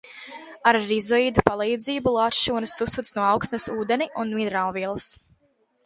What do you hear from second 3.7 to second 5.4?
ūdeni un minerālvielas.